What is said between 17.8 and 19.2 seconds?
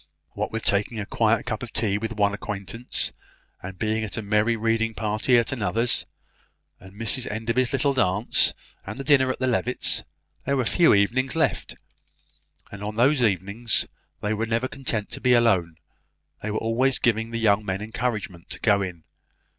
encouragement to go in.